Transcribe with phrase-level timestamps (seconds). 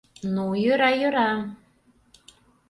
[0.33, 1.31] Ну, йӧра, йӧра...